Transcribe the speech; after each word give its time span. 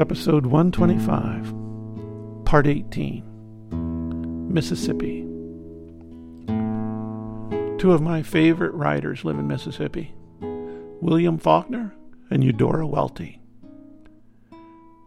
Episode 0.00 0.46
125, 0.46 2.44
Part 2.46 2.66
18 2.66 4.50
Mississippi. 4.50 5.26
Two 7.76 7.92
of 7.92 8.00
my 8.00 8.22
favorite 8.22 8.72
writers 8.72 9.26
live 9.26 9.38
in 9.38 9.46
Mississippi 9.46 10.14
William 11.02 11.36
Faulkner 11.36 11.94
and 12.30 12.42
Eudora 12.42 12.86
Welty. 12.86 13.42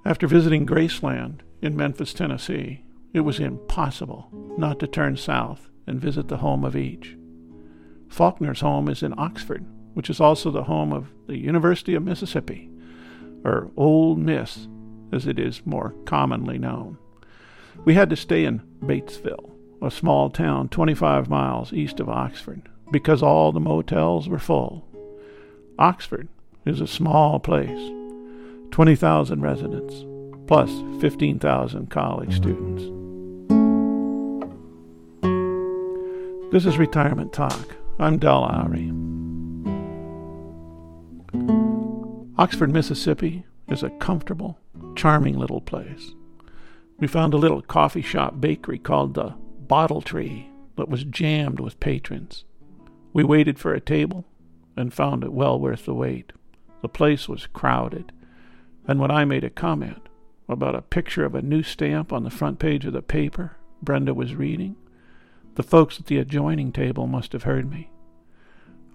After 0.05 0.27
visiting 0.27 0.67
Graceland 0.67 1.39
in 1.59 1.75
Memphis, 1.75 2.13
Tennessee, 2.13 2.83
it 3.13 3.21
was 3.21 3.39
impossible 3.39 4.29
not 4.59 4.79
to 4.79 4.85
turn 4.85 5.17
south 5.17 5.71
and 5.87 5.99
visit 5.99 6.27
the 6.27 6.37
home 6.37 6.63
of 6.63 6.75
each. 6.75 7.17
Faulkner's 8.09 8.61
home 8.61 8.87
is 8.87 9.01
in 9.01 9.15
Oxford, 9.17 9.65
which 9.95 10.11
is 10.11 10.19
also 10.19 10.51
the 10.51 10.65
home 10.65 10.93
of 10.93 11.11
the 11.25 11.39
University 11.39 11.95
of 11.95 12.03
Mississippi, 12.03 12.69
or 13.43 13.71
Ole 13.75 14.15
Miss 14.15 14.67
as 15.13 15.27
it 15.27 15.39
is 15.39 15.65
more 15.65 15.93
commonly 16.05 16.57
known. 16.57 16.97
We 17.85 17.93
had 17.93 18.09
to 18.09 18.15
stay 18.15 18.45
in 18.45 18.61
Batesville, 18.81 19.51
a 19.81 19.91
small 19.91 20.29
town 20.29 20.69
25 20.69 21.29
miles 21.29 21.71
east 21.71 21.99
of 21.99 22.09
Oxford, 22.09 22.69
because 22.91 23.23
all 23.23 23.51
the 23.51 23.59
motels 23.59 24.27
were 24.27 24.39
full. 24.39 24.85
Oxford 25.79 26.27
is 26.65 26.81
a 26.81 26.87
small 26.87 27.39
place, 27.39 27.91
20,000 28.71 29.41
residents, 29.41 30.05
plus 30.47 30.69
15,000 31.01 31.89
college 31.89 32.35
students. 32.35 32.83
This 36.51 36.65
is 36.65 36.77
Retirement 36.77 37.33
Talk. 37.33 37.75
I'm 37.99 38.19
Del 38.19 38.41
Lowry. 38.41 38.91
Oxford, 42.37 42.71
Mississippi 42.71 43.45
is 43.69 43.83
a 43.83 43.89
comfortable, 43.91 44.59
charming 44.95 45.37
little 45.37 45.61
place. 45.61 46.13
We 46.99 47.07
found 47.07 47.33
a 47.33 47.37
little 47.37 47.61
coffee 47.61 48.01
shop 48.01 48.39
bakery 48.39 48.79
called 48.79 49.13
the 49.13 49.35
Bottle 49.67 50.01
Tree 50.01 50.49
that 50.77 50.89
was 50.89 51.03
jammed 51.03 51.59
with 51.59 51.79
patrons. 51.79 52.45
We 53.11 53.23
waited 53.23 53.59
for 53.59 53.73
a 53.73 53.81
table 53.81 54.25
and 54.75 54.93
found 54.93 55.23
it 55.23 55.33
well 55.33 55.59
worth 55.59 55.85
the 55.85 55.93
wait. 55.93 56.33
The 56.81 56.89
place 56.89 57.29
was 57.29 57.47
crowded, 57.47 58.11
and 58.87 58.99
when 58.99 59.11
I 59.11 59.25
made 59.25 59.43
a 59.43 59.49
comment 59.49 60.09
about 60.49 60.75
a 60.75 60.81
picture 60.81 61.25
of 61.25 61.35
a 61.35 61.41
new 61.41 61.63
stamp 61.63 62.11
on 62.11 62.23
the 62.23 62.29
front 62.29 62.59
page 62.59 62.85
of 62.85 62.93
the 62.93 63.01
paper 63.01 63.57
Brenda 63.81 64.13
was 64.13 64.35
reading, 64.35 64.75
the 65.55 65.63
folks 65.63 65.99
at 65.99 66.07
the 66.07 66.17
adjoining 66.17 66.71
table 66.71 67.07
must 67.07 67.33
have 67.33 67.43
heard 67.43 67.69
me. 67.69 67.91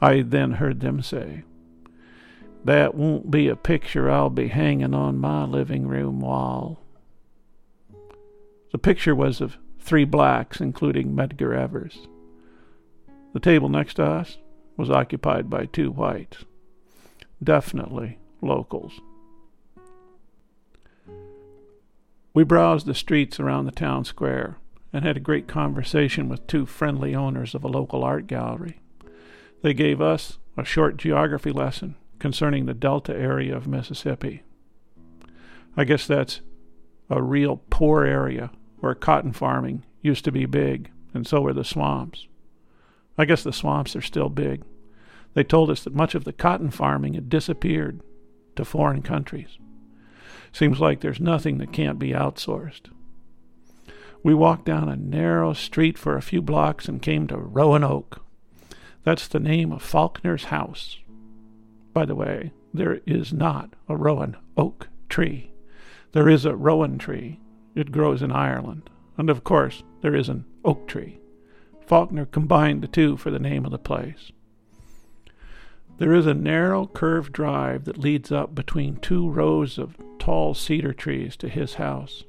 I 0.01 0.23
then 0.23 0.53
heard 0.53 0.81
them 0.81 1.03
say, 1.03 1.45
that 2.64 2.95
won't 2.95 3.31
be 3.31 3.48
a 3.48 3.56
picture 3.56 4.11
I'll 4.11 4.31
be 4.31 4.48
hanging 4.48 4.95
on 4.95 5.19
my 5.19 5.45
living 5.45 5.87
room 5.87 6.20
wall. 6.20 6.81
The 8.73 8.78
picture 8.78 9.14
was 9.14 9.41
of 9.41 9.56
three 9.81 10.05
blacks, 10.05 10.61
including 10.61 11.14
Medgar 11.14 11.56
Evers. 11.56 12.06
The 13.33 13.41
table 13.41 13.69
next 13.69 13.95
to 13.95 14.05
us 14.05 14.39
was 14.77 14.91
occupied 14.91 15.48
by 15.48 15.67
two 15.67 15.91
whites. 15.91 16.45
Definitely 17.42 18.19
locals. 18.42 19.01
We 22.34 22.45
browsed 22.45 22.86
the 22.86 22.95
streets 22.95 23.41
around 23.41 23.64
the 23.64 23.73
town 23.73 24.05
square 24.05 24.59
and 24.92 25.05
had 25.05 25.17
a 25.17 25.20
great 25.20 25.48
conversation 25.48 26.29
with 26.29 26.47
two 26.47 26.67
friendly 26.67 27.14
owners 27.14 27.55
of 27.55 27.64
a 27.64 27.69
local 27.69 28.05
art 28.05 28.27
gallery. 28.27 28.81
They 29.62 29.75
gave 29.75 30.01
us 30.01 30.39
a 30.56 30.64
short 30.64 30.97
geography 30.97 31.51
lesson 31.51 31.97
concerning 32.19 32.66
the 32.66 32.74
Delta 32.74 33.14
area 33.14 33.56
of 33.56 33.66
Mississippi. 33.66 34.42
I 35.77 35.84
guess 35.84 36.06
that's 36.06 36.41
a 37.11 37.22
real 37.22 37.62
poor 37.70 38.05
area 38.05 38.50
where 38.80 38.95
cotton 38.95 39.33
farming 39.33 39.84
used 40.02 40.24
to 40.24 40.33
be 40.33 40.46
big, 40.46 40.90
and 41.14 41.27
so 41.27 41.40
were 41.40 41.52
the 41.52 41.64
swamps. 41.64 42.27
I 43.17 43.24
guess 43.24 43.42
the 43.42 43.52
swamps 43.52 43.96
are 43.96 44.02
still 44.02 44.28
big. 44.28 44.62
They 45.34 45.45
told 45.45 45.70
us 45.70 45.84
that 45.84 45.95
much 45.95 46.14
of 46.14 46.24
the 46.24 46.33
cotton 46.33 46.70
farming 46.70 47.14
had 47.14 47.28
disappeared 47.28 48.01
to 48.57 48.64
foreign 48.64 49.02
countries. 49.02 49.58
Seems 50.52 50.80
like 50.80 51.01
there's 51.01 51.20
nothing 51.20 51.58
that 51.58 51.73
can't 51.73 51.98
be 51.98 52.11
outsourced. 52.11 52.90
We 54.23 54.34
walked 54.34 54.64
down 54.64 54.89
a 54.89 54.96
narrow 54.96 55.52
street 55.52 55.96
for 55.96 56.17
a 56.17 56.23
few 56.23 56.42
blocks 56.42 56.89
and 56.89 57.01
came 57.01 57.27
to 57.28 57.36
Rowan 57.36 57.84
Oak. 57.84 58.24
That's 59.05 59.28
the 59.28 59.40
name 59.40 59.73
of 59.73 59.83
Faulkner's 59.83 60.45
house. 60.45 60.98
By 61.98 62.05
the 62.05 62.14
way, 62.14 62.53
there 62.73 63.01
is 63.07 63.33
not 63.33 63.75
a 63.89 63.97
rowan 63.97 64.36
oak 64.57 64.86
tree. 65.09 65.51
There 66.13 66.29
is 66.29 66.45
a 66.45 66.55
rowan 66.55 66.97
tree. 66.97 67.41
It 67.75 67.91
grows 67.91 68.23
in 68.23 68.31
Ireland. 68.31 68.89
And 69.17 69.29
of 69.29 69.42
course, 69.42 69.83
there 70.01 70.14
is 70.14 70.29
an 70.29 70.45
oak 70.64 70.87
tree. 70.87 71.19
Faulkner 71.81 72.27
combined 72.27 72.83
the 72.83 72.87
two 72.87 73.17
for 73.17 73.33
the 73.33 73.41
name 73.41 73.64
of 73.64 73.73
the 73.73 73.81
place. 73.81 74.31
There 75.97 76.14
is 76.14 76.29
a 76.29 76.35
narrow 76.35 76.87
curved 76.87 77.33
drive 77.33 77.85
that 77.87 77.98
leads 77.98 78.31
up 78.31 78.55
between 78.55 78.98
two 78.98 79.29
rows 79.29 79.77
of 79.77 79.97
tall 80.20 80.55
cedar 80.55 80.92
trees 80.92 81.37
to 81.39 81.48
his 81.48 81.75
house. 81.75 82.23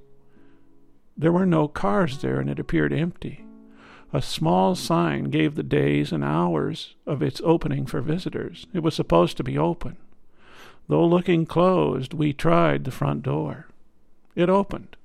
There 1.15 1.31
were 1.31 1.45
no 1.45 1.67
cars 1.67 2.23
there, 2.23 2.39
and 2.39 2.49
it 2.49 2.57
appeared 2.57 2.91
empty. 2.91 3.45
A 4.11 4.21
small 4.23 4.73
sign 4.73 5.25
gave 5.25 5.53
the 5.53 5.61
days 5.61 6.11
and 6.11 6.23
hours 6.23 6.95
of 7.05 7.21
its 7.21 7.41
opening 7.43 7.85
for 7.85 8.01
visitors. 8.01 8.65
It 8.73 8.81
was 8.81 8.95
supposed 8.95 9.37
to 9.37 9.43
be 9.43 9.57
open. 9.57 9.97
Though 10.87 11.05
looking 11.05 11.45
closed, 11.45 12.15
we 12.15 12.33
tried 12.33 12.83
the 12.83 12.91
front 12.91 13.21
door. 13.21 13.67
It 14.35 14.49
opened, 14.49 14.95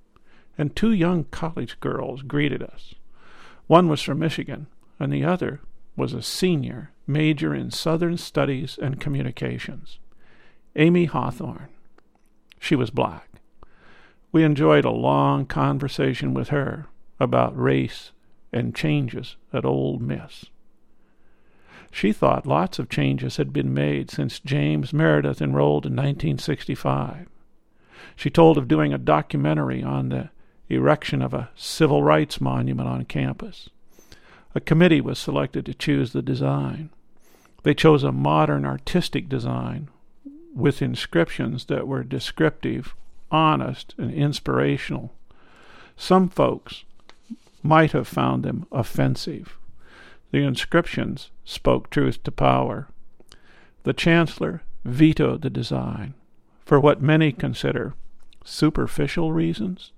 and 0.57 0.75
two 0.75 0.93
young 0.93 1.25
college 1.25 1.79
girls 1.81 2.23
greeted 2.23 2.63
us. 2.63 2.95
One 3.67 3.89
was 3.89 4.01
from 4.01 4.21
Michigan, 4.21 4.69
and 4.99 5.13
the 5.13 5.25
other 5.25 5.61
was 5.97 6.15
a 6.15 6.23
senior, 6.23 6.91
major 7.07 7.55
in 7.55 7.71
Southern 7.71 8.17
Studies 8.17 8.79
and 8.81 9.01
Communications. 9.01 9.99
Amy 10.77 11.05
Hawthorne. 11.05 11.69
She 12.59 12.75
was 12.75 12.89
black. 12.89 13.29
We 14.33 14.43
enjoyed 14.45 14.87
a 14.87 14.91
long 14.91 15.45
conversation 15.45 16.33
with 16.33 16.49
her 16.49 16.87
about 17.21 17.57
race 17.57 18.13
and 18.55 18.75
changes 18.75 19.37
at 19.53 19.65
Ole 19.65 19.99
Miss. 19.99 20.47
She 21.91 22.13
thought 22.13 22.47
lots 22.47 22.79
of 22.79 22.89
changes 22.89 23.37
had 23.37 23.53
been 23.53 23.75
made 23.75 24.11
since 24.11 24.41
James 24.41 24.93
Meredith 24.93 25.43
enrolled 25.43 25.87
in 25.87 25.93
1965. 25.93 27.29
She 28.17 28.31
told 28.31 28.57
of 28.57 28.69
doing 28.69 28.93
a 28.93 28.99
documentary 28.99 29.83
on 29.83 30.09
the 30.09 30.31
erection 30.69 31.21
of 31.21 31.35
a 31.35 31.51
civil 31.55 32.03
rights 32.03 32.41
monument 32.41 32.89
on 32.89 33.05
campus. 33.05 33.71
A 34.55 34.61
committee 34.61 35.01
was 35.01 35.19
selected 35.19 35.67
to 35.67 35.75
choose 35.75 36.13
the 36.13 36.23
design. 36.23 36.91
They 37.65 37.75
chose 37.75 38.05
a 38.05 38.13
modern 38.13 38.65
artistic 38.65 39.29
design 39.29 39.89
with 40.55 40.83
inscriptions 40.83 41.67
that 41.67 41.89
were 41.89 42.05
descriptive, 42.05 42.95
honest, 43.31 43.95
and 43.99 44.13
inspirational. 44.13 45.13
Some 45.97 46.29
folks 46.29 46.85
might 47.65 47.91
have 47.93 48.07
found 48.07 48.45
them 48.45 48.67
offensive. 48.71 49.57
The 50.31 50.45
inscriptions 50.45 51.31
spoke 51.45 51.91
truth 51.91 52.23
to 52.25 52.31
power. 52.31 52.89
The 53.83 53.93
Chancellor 53.93 54.63
vetoed 54.85 55.43
the 55.43 55.51
design 55.51 56.15
for 56.65 56.79
what 56.79 57.03
many 57.03 57.33
consider 57.33 57.95
superficial 58.45 59.33
reasons. 59.33 59.93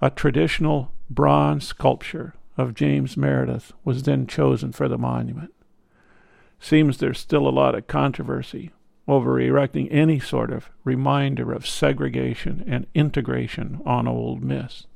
A 0.00 0.10
traditional 0.10 0.92
bronze 1.10 1.66
sculpture 1.66 2.34
of 2.56 2.74
James 2.74 3.16
Meredith 3.16 3.72
was 3.84 4.04
then 4.04 4.26
chosen 4.26 4.72
for 4.72 4.88
the 4.88 4.98
monument. 4.98 5.52
Seems 6.58 6.98
there's 6.98 7.18
still 7.18 7.46
a 7.46 7.50
lot 7.50 7.74
of 7.74 7.86
controversy 7.86 8.72
over 9.06 9.40
erecting 9.40 9.88
any 9.90 10.18
sort 10.18 10.50
of 10.50 10.70
reminder 10.84 11.52
of 11.52 11.66
segregation 11.66 12.64
and 12.66 12.86
integration 12.94 13.80
on 13.86 14.08
Ole 14.08 14.36
Miss. 14.36 14.86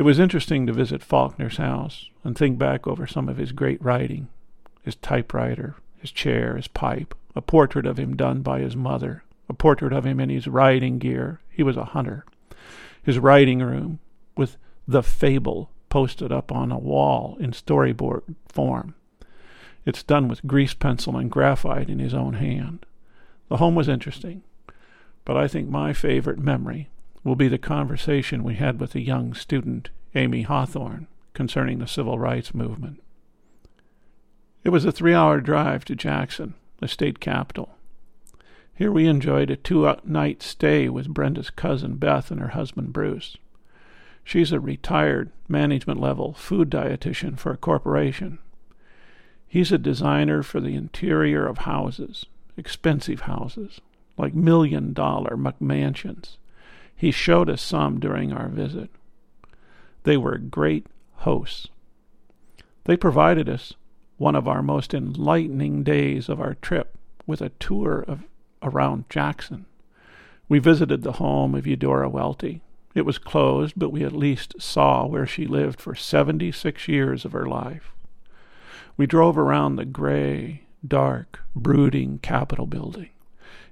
It 0.00 0.04
was 0.04 0.18
interesting 0.18 0.66
to 0.66 0.72
visit 0.72 1.02
Faulkner's 1.02 1.58
house 1.58 2.08
and 2.24 2.34
think 2.34 2.56
back 2.56 2.86
over 2.86 3.06
some 3.06 3.28
of 3.28 3.36
his 3.36 3.52
great 3.52 3.84
writing 3.84 4.28
his 4.80 4.96
typewriter, 4.96 5.76
his 5.98 6.10
chair, 6.10 6.56
his 6.56 6.68
pipe, 6.68 7.14
a 7.36 7.42
portrait 7.42 7.84
of 7.84 7.98
him 7.98 8.16
done 8.16 8.40
by 8.40 8.60
his 8.60 8.74
mother, 8.74 9.24
a 9.46 9.52
portrait 9.52 9.92
of 9.92 10.06
him 10.06 10.18
in 10.18 10.30
his 10.30 10.48
riding 10.48 10.98
gear. 10.98 11.42
He 11.50 11.62
was 11.62 11.76
a 11.76 11.84
hunter. 11.84 12.24
His 13.02 13.18
writing 13.18 13.58
room, 13.58 13.98
with 14.38 14.56
the 14.88 15.02
fable 15.02 15.68
posted 15.90 16.32
up 16.32 16.50
on 16.50 16.72
a 16.72 16.78
wall 16.78 17.36
in 17.38 17.50
storyboard 17.50 18.22
form. 18.48 18.94
It's 19.84 20.02
done 20.02 20.28
with 20.28 20.46
grease 20.46 20.72
pencil 20.72 21.18
and 21.18 21.30
graphite 21.30 21.90
in 21.90 21.98
his 21.98 22.14
own 22.14 22.32
hand. 22.32 22.86
The 23.50 23.58
home 23.58 23.74
was 23.74 23.86
interesting, 23.86 24.44
but 25.26 25.36
I 25.36 25.46
think 25.46 25.68
my 25.68 25.92
favorite 25.92 26.38
memory 26.38 26.88
will 27.24 27.36
be 27.36 27.48
the 27.48 27.58
conversation 27.58 28.42
we 28.42 28.54
had 28.54 28.80
with 28.80 28.94
a 28.94 29.00
young 29.00 29.34
student, 29.34 29.90
Amy 30.14 30.42
Hawthorne, 30.42 31.06
concerning 31.34 31.78
the 31.78 31.86
civil 31.86 32.18
rights 32.18 32.54
movement. 32.54 33.00
It 34.64 34.70
was 34.70 34.84
a 34.84 34.92
three 34.92 35.14
hour 35.14 35.40
drive 35.40 35.84
to 35.86 35.94
Jackson, 35.94 36.54
the 36.78 36.88
state 36.88 37.20
capital. 37.20 37.76
Here 38.74 38.90
we 38.90 39.06
enjoyed 39.06 39.50
a 39.50 39.56
two 39.56 39.94
night 40.04 40.42
stay 40.42 40.88
with 40.88 41.12
Brenda's 41.12 41.50
cousin 41.50 41.96
Beth 41.96 42.30
and 42.30 42.40
her 42.40 42.48
husband 42.48 42.92
Bruce. 42.92 43.36
She's 44.24 44.52
a 44.52 44.60
retired 44.60 45.30
management 45.48 46.00
level 46.00 46.32
food 46.32 46.70
dietitian 46.70 47.38
for 47.38 47.52
a 47.52 47.58
corporation. 47.58 48.38
He's 49.46 49.72
a 49.72 49.78
designer 49.78 50.42
for 50.42 50.60
the 50.60 50.76
interior 50.76 51.46
of 51.46 51.58
houses, 51.58 52.26
expensive 52.56 53.22
houses, 53.22 53.80
like 54.16 54.34
million 54.34 54.92
dollar 54.92 55.36
McMansions. 55.36 56.36
He 57.00 57.12
showed 57.12 57.48
us 57.48 57.62
some 57.62 57.98
during 57.98 58.30
our 58.30 58.48
visit. 58.48 58.90
They 60.02 60.18
were 60.18 60.36
great 60.36 60.86
hosts. 61.14 61.68
They 62.84 62.94
provided 62.94 63.48
us 63.48 63.72
one 64.18 64.36
of 64.36 64.46
our 64.46 64.62
most 64.62 64.92
enlightening 64.92 65.82
days 65.82 66.28
of 66.28 66.42
our 66.42 66.56
trip 66.56 66.98
with 67.26 67.40
a 67.40 67.52
tour 67.58 68.04
of 68.06 68.24
around 68.62 69.08
Jackson. 69.08 69.64
We 70.46 70.58
visited 70.58 71.02
the 71.02 71.12
home 71.12 71.54
of 71.54 71.66
Eudora 71.66 72.10
Welty. 72.10 72.60
It 72.94 73.06
was 73.06 73.16
closed, 73.16 73.76
but 73.78 73.92
we 73.92 74.04
at 74.04 74.12
least 74.12 74.60
saw 74.60 75.06
where 75.06 75.26
she 75.26 75.46
lived 75.46 75.80
for 75.80 75.94
76 75.94 76.86
years 76.86 77.24
of 77.24 77.32
her 77.32 77.46
life. 77.46 77.92
We 78.98 79.06
drove 79.06 79.38
around 79.38 79.76
the 79.76 79.86
gray, 79.86 80.64
dark, 80.86 81.40
brooding 81.56 82.18
Capitol 82.18 82.66
building. 82.66 83.08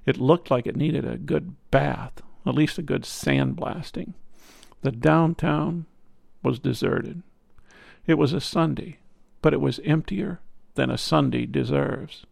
It 0.07 0.17
looked 0.17 0.49
like 0.49 0.65
it 0.65 0.75
needed 0.75 1.05
a 1.05 1.19
good 1.19 1.53
bath, 1.69 2.23
at 2.49 2.55
least 2.55 2.77
a 2.77 2.83
good 2.83 3.03
sandblasting. 3.03 4.13
The 4.81 4.91
downtown 4.91 5.85
was 6.43 6.59
deserted. 6.59 7.21
It 8.07 8.17
was 8.17 8.33
a 8.33 8.41
Sunday, 8.41 8.97
but 9.41 9.53
it 9.53 9.61
was 9.61 9.79
emptier 9.85 10.39
than 10.75 10.89
a 10.89 10.97
Sunday 10.97 11.45
deserves. 11.45 12.25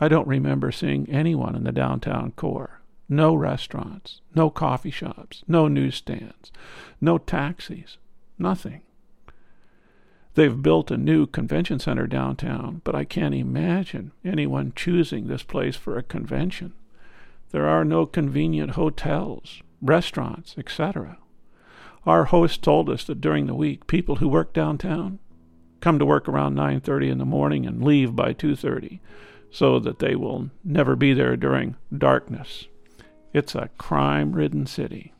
I 0.00 0.08
don't 0.08 0.28
remember 0.28 0.70
seeing 0.70 1.08
anyone 1.08 1.54
in 1.54 1.64
the 1.64 1.72
downtown 1.72 2.32
core. 2.32 2.80
No 3.08 3.34
restaurants, 3.34 4.20
no 4.34 4.50
coffee 4.50 4.90
shops, 4.90 5.42
no 5.48 5.66
newsstands, 5.66 6.52
no 7.00 7.16
taxis, 7.16 7.96
nothing. 8.38 8.82
They've 10.34 10.62
built 10.62 10.90
a 10.90 10.96
new 10.96 11.26
convention 11.26 11.78
center 11.78 12.06
downtown, 12.06 12.82
but 12.84 12.94
I 12.94 13.04
can't 13.04 13.34
imagine 13.34 14.12
anyone 14.24 14.72
choosing 14.76 15.26
this 15.26 15.42
place 15.42 15.74
for 15.74 15.96
a 15.96 16.02
convention. 16.02 16.74
There 17.50 17.66
are 17.66 17.84
no 17.84 18.04
convenient 18.06 18.72
hotels, 18.72 19.62
restaurants, 19.80 20.54
etc. 20.58 21.18
Our 22.06 22.24
host 22.24 22.62
told 22.62 22.90
us 22.90 23.04
that 23.04 23.20
during 23.20 23.46
the 23.46 23.54
week, 23.54 23.86
people 23.86 24.16
who 24.16 24.28
work 24.28 24.52
downtown 24.52 25.18
come 25.80 25.98
to 25.98 26.04
work 26.04 26.28
around 26.28 26.54
9:30 26.54 27.08
in 27.08 27.18
the 27.18 27.24
morning 27.24 27.66
and 27.66 27.82
leave 27.82 28.14
by 28.14 28.32
2:30 28.32 29.00
so 29.50 29.78
that 29.78 29.98
they 29.98 30.14
will 30.14 30.50
never 30.62 30.94
be 30.96 31.14
there 31.14 31.36
during 31.36 31.76
darkness. 31.96 32.66
It's 33.32 33.54
a 33.54 33.70
crime 33.78 34.32
ridden 34.32 34.66
city. 34.66 35.12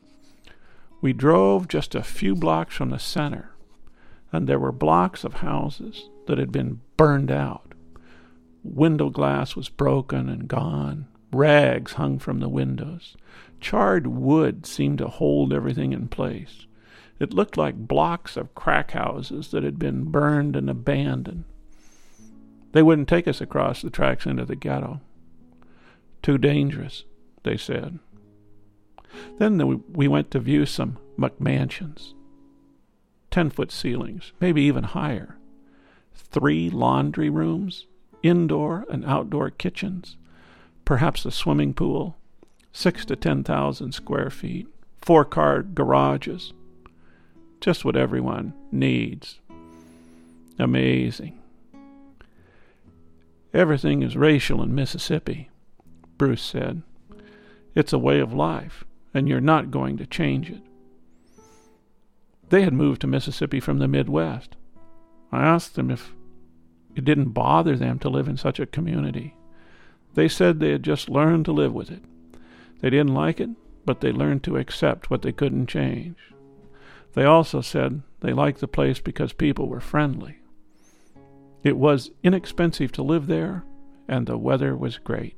We 1.01 1.13
drove 1.13 1.67
just 1.67 1.95
a 1.95 2.03
few 2.03 2.35
blocks 2.35 2.75
from 2.75 2.89
the 2.89 2.99
center, 2.99 3.51
and 4.31 4.47
there 4.47 4.59
were 4.59 4.71
blocks 4.71 5.23
of 5.23 5.35
houses 5.35 6.09
that 6.27 6.37
had 6.37 6.51
been 6.51 6.81
burned 6.97 7.31
out. 7.31 7.73
Window 8.63 9.09
glass 9.09 9.55
was 9.55 9.69
broken 9.69 10.29
and 10.29 10.47
gone. 10.47 11.05
Rags 11.31 11.93
hung 11.93 12.19
from 12.19 12.39
the 12.39 12.49
windows. 12.49 13.15
Charred 13.59 14.07
wood 14.07 14.65
seemed 14.65 14.97
to 14.99 15.07
hold 15.07 15.53
everything 15.53 15.93
in 15.93 16.07
place. 16.07 16.65
It 17.19 17.33
looked 17.33 17.57
like 17.57 17.87
blocks 17.87 18.37
of 18.37 18.55
crack 18.55 18.91
houses 18.91 19.51
that 19.51 19.63
had 19.63 19.77
been 19.77 20.05
burned 20.05 20.55
and 20.55 20.69
abandoned. 20.69 21.43
They 22.71 22.81
wouldn't 22.81 23.09
take 23.09 23.27
us 23.27 23.41
across 23.41 23.81
the 23.81 23.89
tracks 23.89 24.25
into 24.25 24.45
the 24.45 24.55
ghetto. 24.55 25.01
Too 26.21 26.37
dangerous, 26.37 27.03
they 27.43 27.57
said. 27.57 27.99
Then 29.37 29.83
we 29.91 30.07
went 30.07 30.31
to 30.31 30.39
view 30.39 30.65
some 30.65 30.97
McMansions. 31.17 32.13
Ten 33.31 33.49
foot 33.49 33.71
ceilings, 33.71 34.33
maybe 34.39 34.61
even 34.61 34.83
higher. 34.83 35.37
Three 36.13 36.69
laundry 36.69 37.29
rooms, 37.29 37.87
indoor 38.23 38.85
and 38.89 39.05
outdoor 39.05 39.49
kitchens, 39.49 40.17
perhaps 40.89 41.23
a 41.23 41.29
swimming 41.29 41.71
pool, 41.71 42.17
six 42.73 43.05
to 43.05 43.15
ten 43.15 43.43
thousand 43.43 43.91
square 43.91 44.31
feet, 44.31 44.67
four 44.99 45.23
car 45.23 45.61
garages. 45.61 46.51
Just 47.61 47.85
what 47.85 47.95
everyone 47.95 48.51
needs. 48.71 49.39
Amazing. 50.57 51.39
Everything 53.53 54.01
is 54.01 54.17
racial 54.17 54.63
in 54.63 54.73
Mississippi, 54.73 55.51
Bruce 56.17 56.41
said. 56.41 56.81
It's 57.75 57.93
a 57.93 57.99
way 57.99 58.19
of 58.19 58.33
life, 58.33 58.83
and 59.13 59.29
you're 59.29 59.39
not 59.39 59.69
going 59.69 59.95
to 59.97 60.07
change 60.07 60.49
it. 60.49 60.63
They 62.49 62.63
had 62.63 62.73
moved 62.73 63.01
to 63.01 63.07
Mississippi 63.07 63.59
from 63.59 63.77
the 63.77 63.87
Midwest. 63.87 64.55
I 65.31 65.45
asked 65.45 65.75
them 65.75 65.91
if 65.91 66.15
it 66.95 67.05
didn't 67.05 67.29
bother 67.29 67.77
them 67.77 67.99
to 67.99 68.09
live 68.09 68.27
in 68.27 68.37
such 68.37 68.59
a 68.59 68.65
community. 68.65 69.35
They 70.13 70.27
said 70.27 70.59
they 70.59 70.71
had 70.71 70.83
just 70.83 71.09
learned 71.09 71.45
to 71.45 71.51
live 71.51 71.73
with 71.73 71.91
it. 71.91 72.03
They 72.81 72.89
didn't 72.89 73.13
like 73.13 73.39
it, 73.39 73.49
but 73.85 74.01
they 74.01 74.11
learned 74.11 74.43
to 74.43 74.57
accept 74.57 75.09
what 75.09 75.21
they 75.21 75.31
couldn't 75.31 75.67
change. 75.67 76.17
They 77.13 77.25
also 77.25 77.61
said 77.61 78.01
they 78.21 78.33
liked 78.33 78.59
the 78.59 78.67
place 78.67 78.99
because 78.99 79.33
people 79.33 79.67
were 79.67 79.79
friendly. 79.79 80.37
It 81.63 81.77
was 81.77 82.11
inexpensive 82.23 82.91
to 82.93 83.03
live 83.03 83.27
there, 83.27 83.63
and 84.07 84.25
the 84.25 84.37
weather 84.37 84.75
was 84.75 84.97
great. 84.97 85.37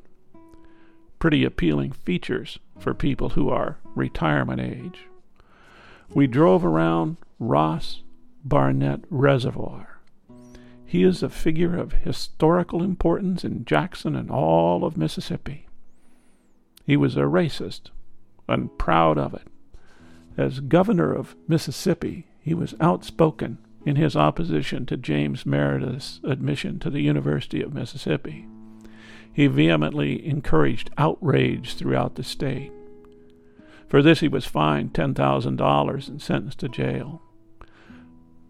Pretty 1.20 1.44
appealing 1.44 1.92
features 1.92 2.60
for 2.80 2.94
people 2.94 3.30
who 3.30 3.50
are 3.50 3.78
retirement 3.96 4.62
age. 4.62 5.08
We 6.14 6.28
drove 6.28 6.66
around 6.66 7.18
Ross 7.40 8.02
Barnett 8.44 9.02
Reservoir. 9.10 9.91
He 10.92 11.04
is 11.04 11.24
a 11.24 11.30
figure 11.30 11.78
of 11.78 11.94
historical 12.04 12.84
importance 12.84 13.46
in 13.46 13.64
Jackson 13.64 14.14
and 14.14 14.30
all 14.30 14.84
of 14.84 14.98
Mississippi. 14.98 15.70
He 16.86 16.98
was 16.98 17.16
a 17.16 17.22
racist 17.22 17.92
and 18.50 18.78
proud 18.78 19.18
of 19.18 19.34
it. 19.34 19.48
As 20.36 20.60
governor 20.60 21.14
of 21.14 21.38
Mississippi, 21.48 22.28
he 22.42 22.54
was 22.54 22.76
outspoken 22.82 23.60
in 23.86 23.96
his 23.96 24.18
opposition 24.18 24.86
to 24.88 24.98
James 24.98 25.46
Meredith's 25.46 26.20
admission 26.26 26.78
to 26.80 26.90
the 26.90 27.00
University 27.00 27.62
of 27.62 27.74
Mississippi. 27.74 28.46
He 29.32 29.48
vehemently 29.48 30.28
encouraged 30.28 30.90
outrage 30.98 31.76
throughout 31.76 32.16
the 32.16 32.24
state. 32.24 32.74
For 33.88 34.02
this, 34.02 34.20
he 34.20 34.28
was 34.28 34.46
fined 34.46 34.94
$10,000 34.94 36.08
and 36.10 36.22
sentenced 36.22 36.60
to 36.60 36.68
jail. 36.68 37.22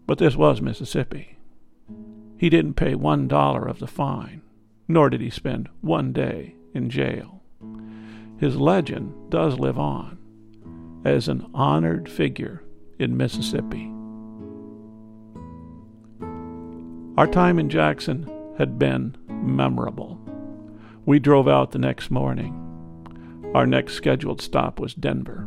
But 0.08 0.18
this 0.18 0.34
was 0.34 0.60
Mississippi. 0.60 1.38
He 2.42 2.50
didn't 2.50 2.74
pay 2.74 2.96
one 2.96 3.28
dollar 3.28 3.68
of 3.68 3.78
the 3.78 3.86
fine, 3.86 4.42
nor 4.88 5.08
did 5.08 5.20
he 5.20 5.30
spend 5.30 5.68
one 5.80 6.12
day 6.12 6.56
in 6.74 6.90
jail. 6.90 7.40
His 8.36 8.56
legend 8.56 9.30
does 9.30 9.60
live 9.60 9.78
on 9.78 10.18
as 11.04 11.28
an 11.28 11.48
honored 11.54 12.08
figure 12.08 12.64
in 12.98 13.16
Mississippi. 13.16 13.92
Our 17.16 17.28
time 17.28 17.60
in 17.60 17.68
Jackson 17.68 18.28
had 18.58 18.76
been 18.76 19.16
memorable. 19.28 20.20
We 21.06 21.20
drove 21.20 21.46
out 21.46 21.70
the 21.70 21.78
next 21.78 22.10
morning. 22.10 22.58
Our 23.54 23.68
next 23.68 23.92
scheduled 23.92 24.42
stop 24.42 24.80
was 24.80 24.94
Denver. 24.94 25.46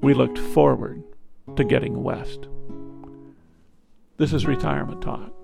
We 0.00 0.14
looked 0.14 0.38
forward 0.38 1.04
to 1.54 1.64
getting 1.64 2.02
west. 2.02 2.48
This 4.16 4.32
is 4.32 4.46
Retirement 4.46 5.02
Talk. 5.02 5.34